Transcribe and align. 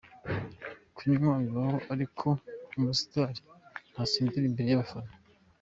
Kunywa 0.95 1.31
bibaho 1.43 1.77
ariko 1.93 2.27
umustar 2.77 3.33
ntasindira 3.91 4.45
imbere 4.47 4.67
yabafana. 4.69 5.11